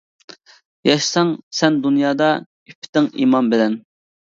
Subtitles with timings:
[0.89, 3.81] ياشىساڭ سەن دۇنيادا، ئىپپىتىڭ ئىمان بىلەن.